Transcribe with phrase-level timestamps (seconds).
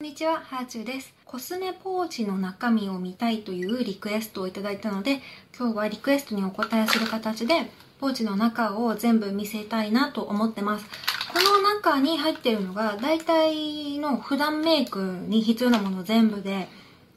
[0.00, 1.12] こんにちは、ハーチューです。
[1.24, 5.20] コスメポーチの中身を見たいというリクエストをいただいたので、
[5.58, 10.86] 今日はリクエストにお答えする形で、ポーチの中を全部見せたいなと思ってます。
[11.34, 16.68] この中に入ってるのが、大体の普段メイクに必要なもの全部で、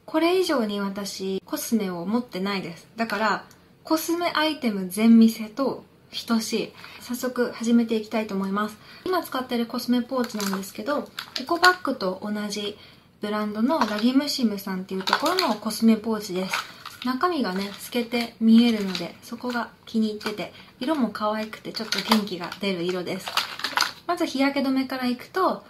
[0.08, 2.88] これ以上に私、コスメを持ってないです。
[2.96, 3.46] だから、
[3.84, 5.84] コスメアイテム全見せと
[6.28, 6.74] 等しい。
[7.02, 8.78] 早速始めていきたいと思います。
[9.06, 11.10] 今使ってるコスメポーチなんですけど、
[11.40, 12.78] エコバッグと同じ
[13.22, 16.56] ブランドのラギムシムさんっていうところのコスメポーチです。
[17.06, 23.28] 中身がね、透けて見えるので、そこが気に入ってて、色も可愛くてちょっと元気が出る色です。
[24.06, 25.64] まず日焼け止めからいくと、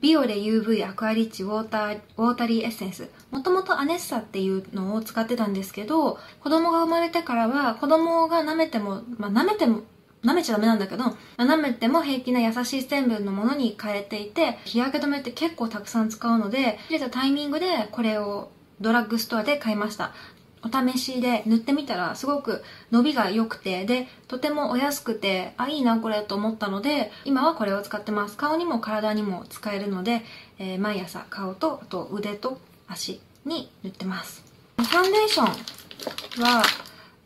[0.00, 3.08] ビオレ UV アクアリッチウォーター、ウォータリーエッセンス。
[3.30, 9.80] もともとアネッサっていうのを使ってたんですけど、子供が生まれてからは、子供が舐めても、まあ舐めても、
[10.24, 11.04] 舐めちゃダメなんだけど、
[11.36, 20.12] 舐めても平気な優しい成分のものに変えていて、日焼け止めって結構たくさん使うので、入れたタイミングでこれをドラッグストアで買いました。
[20.66, 28.38] お試しで塗ってみたらすごく伸びが良くて、で、とてもお安くて、あ、いいなこれと思ったので、今はこれを使ってます。
[28.38, 30.22] 顔にも体にも使えるので、
[30.58, 34.42] えー毎朝顔と、あと腕と足に塗ってます。
[34.78, 36.62] ファンデーションは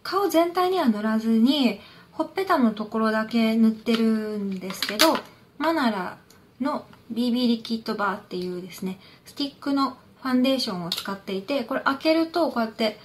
[0.03, 1.81] 顔全体には塗らずに、
[2.19, 4.05] ほっぺたのところだけ塗ってる
[4.39, 5.17] んですけど、
[5.57, 6.19] マナラ
[6.61, 12.99] の BB リキッドバーっていうですね、スティックのファンデーションを使っていて、これ開けるとこうやって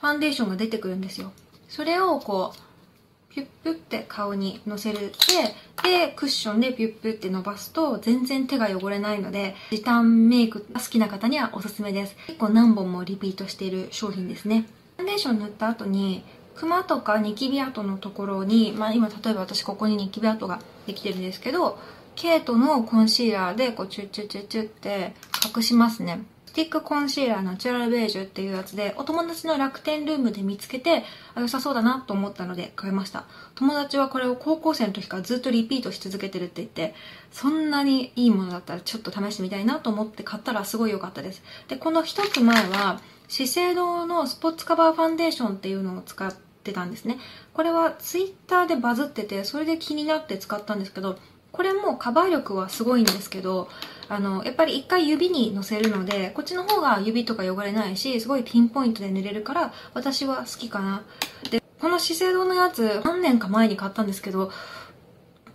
[0.00, 1.32] ファンデーションが出てくるんですよ。
[1.68, 12.14] それをこう、ピュッピュッて顔にのせるで、で、クッションでピュッピュッて伸ばすと全然手が汚れないので、時短メイクが好きな方にはおすすめです。
[12.28, 14.68] 結構何本もリピートしている商品ですね。
[14.96, 16.22] ファンデーション塗った後に、
[16.56, 21.78] クマとかニキビ跡のところに、まあ今例えば私ここにニキビ跡ができてるんですけど、
[22.14, 25.14] ケイトのコンシーラーでこうチュッチュッチュッチュって
[25.54, 26.22] 隠しますね。
[26.46, 31.02] スティックコンシーラーナチュラルベージュっていうやつで、お友達の楽天ルームで見つけて、
[31.34, 33.24] あ、良さそうだなと思ったので買いました。
[33.56, 36.94] 友達はこれを高校生の時からずっとリピートし続けてるって言って、
[37.32, 41.42] そんなにいいものだったらちょっと試してみたいなと思って買ったらすごい良かったです。
[41.66, 46.32] で、この一つ前は、資生堂のスポーツカバーファンデーションっていうのを使っ
[46.64, 47.18] てたんですね。
[47.52, 51.18] これはツイッターでバズってて、それで気になって使ったんですけど、
[51.52, 53.68] これもカバー力はすごいんですけど、
[54.08, 61.04] あの、やっぱり一回指にのせるので、こっちの方が指とか汚れないし、すごいピンポイントで塗れるから、私は好きかな。
[61.50, 64.50] で、この資生堂のやつ、何年か前に買ったんですけど、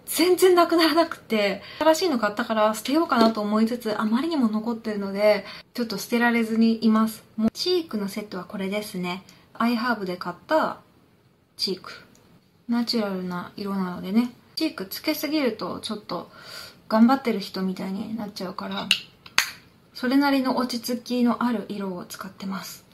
[0.06, 7.24] 全然なくならなくて、新しいの買ったから捨てようかなと思いつつ、あまりにも残ってるので、ちょっと捨てられずにいます。
[7.38, 9.24] もうチークのセットはこれですね。
[9.54, 10.80] アイハーブで買った
[11.60, 11.92] チーク。
[12.70, 14.32] ナチュラルな色なのでね。
[14.56, 16.32] チークつけすぎるとちょっと
[16.88, 18.88] 頑張ってる人みたいになっちゃうから、
[19.94, 22.86] それなりの落ち着きのある色を使ってます。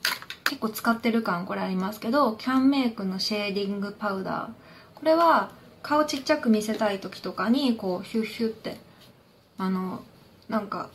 [0.44, 5.00] 結構使ってる感これありますけど、キャンメイクのシェーディングパウダー。
[5.00, 5.52] これは
[5.84, 8.78] 顔ちっちゃく見せたい時とかにこうヒュッヒュって、
[9.60, 10.02] あの、
[10.50, 10.90] なんか、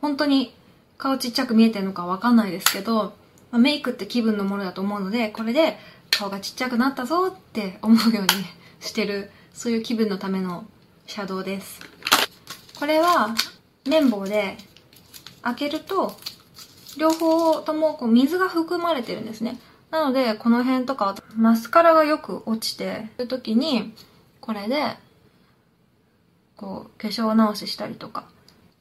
[0.00, 0.54] 本当に
[0.96, 3.12] 顔ちっちゃく見えてるのかわかんないですけど、
[3.52, 5.78] メイクって気分のものだと思うので、これで
[6.16, 8.28] 顔がちっちゃくなったぞって思うように
[8.80, 10.64] してる、そういう気分のための
[11.06, 11.80] シャドウです。
[12.78, 13.34] これは
[13.86, 14.56] 綿棒で
[15.42, 16.16] 開けると
[16.98, 19.58] 両方ともこう水が含まれてるんですね。
[19.90, 23.94] なのでこの辺とかマスカラがよく落ちてる時に
[24.40, 24.96] これで
[26.56, 28.26] こう化粧直ししたりとか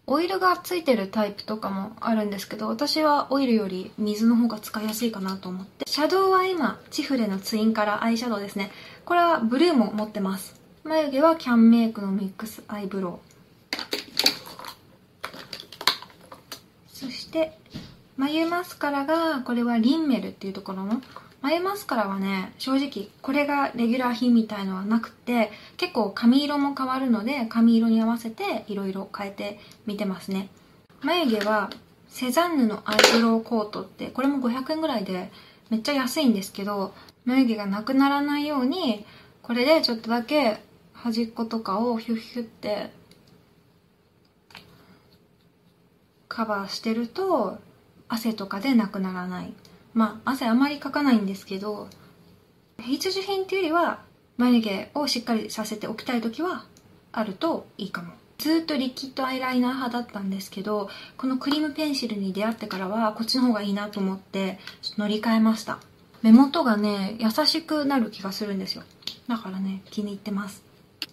[0.05, 5.85] オイルがついてるタイプとかもあるんですけど私はオイルより水の方が使いやすいかなと思って。
[5.87, 8.69] シャドウは今チフレのツインカラーアイシャドウですね。
[9.05, 10.59] これはブルーも持ってます。
[10.83, 13.33] 眉毛はキャンメイクのミックスアイブロウ。
[16.93, 17.57] そして
[18.17, 21.01] 眉マスカラがこれはリンメルっていうところの
[21.43, 30.47] 眉マスカラはね正直これがレギュラー品みたいのはなくて結構髪色も変わるので髪色に合わせていろいろ変えてみてますね。
[31.01, 31.69] 眉毛は
[32.07, 35.31] セザンヌのアイブロウコートってこれも500円ぐらいで
[35.69, 36.93] めっちゃ安いんですけど
[37.25, 39.05] 眉毛がなくならないように
[39.41, 40.61] これでちょっとだけ
[40.93, 42.89] 端っことかをヒュッヒュって
[46.29, 47.57] カバーしてると
[48.07, 49.53] 汗とかでなくならない。
[49.93, 51.87] まあ汗あまりかかないんですけど
[52.81, 54.01] 必需品っていうよりは
[54.37, 56.65] 眉毛をしっかりさせておきたい時は
[57.11, 58.13] あるといいかも。
[58.39, 64.59] ずっとリキッドアイライナー派だったんですけどこのクリームペンシルに出会ってからはこっちの方がいいなと思って
[64.97, 65.79] 乗り換えました。
[66.23, 68.83] 目元がね優しくなる気がするんですよ。
[69.29, 70.63] だからね気に入ってます。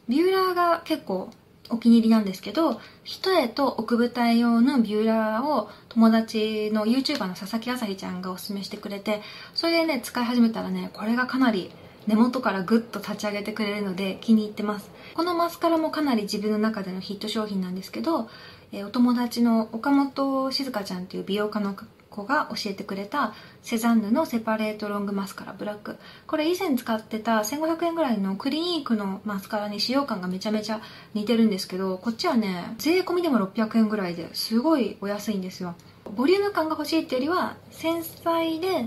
[0.09, 1.31] ビューラーが結構
[1.71, 9.23] お気に入りなんですけど、一重と奥二重用のビューラーを友達の YouTuber の佐々木あさひちゃんがおすすめしてくれて、
[9.55, 11.71] それでね、使い始めたらね、これがかなり
[12.07, 14.91] 根元からグッと立ち上げてくれるので気に入ってます。
[15.15, 18.29] このマスカラもかなり自分の中でのヒット商品なんですけど、
[18.73, 21.77] え、お友達の岡本静香ちゃんっていう美容家の
[22.11, 25.97] 子が教えてくれたセザンヌのセパレートロングマスカラブラック。
[26.27, 30.81] これ以前使ってた1500円ぐらいのクリニークのマスカラに使用感がめちゃめちゃ
[31.15, 35.77] 似てるんですけどこっちはね税込みでも600円ぐらいですごいお安いんですよ。
[36.17, 38.87] ボリューム感が欲しいっていうよりは繊細で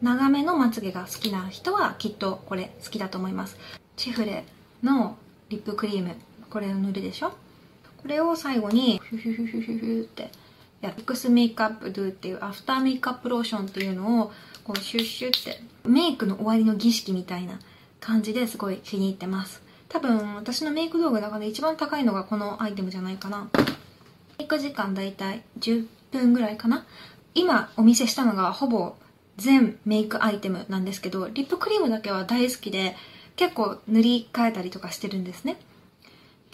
[0.00, 3.58] 長めのまつげが好きな人はきっとこれ好きだと思います。
[3.96, 4.44] チフレ
[4.82, 5.16] の
[5.48, 6.14] リップクリーム。
[6.48, 7.32] これを塗るでしょ。
[8.02, 10.30] これを最後にフュフュフフフフって
[10.80, 14.32] やックスメイクアップドゥっていうアフターメイクアップローションっていうのを
[14.64, 17.58] こうシュッシュってメイクの終わりの儀式みたいな
[18.00, 19.62] 感じですごい気に入ってます。
[19.88, 23.48] 多分私のメイク道具の中で一番高いのがこのアイテムじゃないかな。
[24.38, 26.86] メイク時間だいたい10分ぐらいかな。
[27.34, 28.94] 今お見せしたのがほぼ
[29.36, 32.96] 全メイクアイテムなんですけどリップクリームだけは大好きで
[33.36, 35.56] 結構塗り替えたりとかしてるんですね。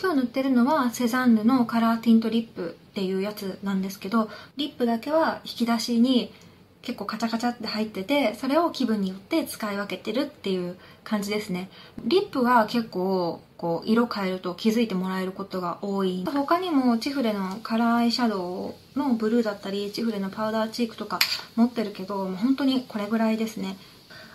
[0.01, 6.33] 今日塗ってるのはセザンヌのカラーティントリップっていうやつなんですけどリップだけは引き出しに
[6.81, 11.69] 結構カチャカチャって入っててそれを気分によって使い分けてるっていう感じですね。
[12.05, 16.25] リップは結構こう色変えると気づいてもらえることが多い。
[16.25, 21.19] 他にもチフレのカラーアイシャドウのブルーだったりチフレのパウダーチークとか
[21.55, 23.77] 持ってるけどもう本当にこれぐらいですね。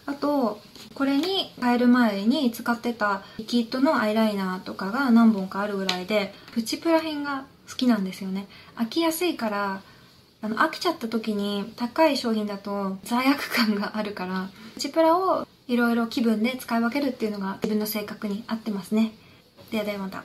[0.06, 0.60] あと
[0.94, 8.48] これに変える前に使ってたリキッドのアイライナーとかが何本かあるぐらいでプチプラ編が好きなんですよね。
[8.76, 9.82] 飽きやすいから
[10.44, 19.14] あの飽きちゃった時に高い商品だと罪悪感があるからプチプラをいろいろ気分で使い分けるっていうのが自分の性格に合ってますね。
[19.72, 20.24] ではではまた。